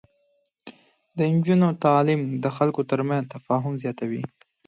[1.17, 4.23] د نجونو تعليم د خلکو ترمنځ تفاهم زياتوي.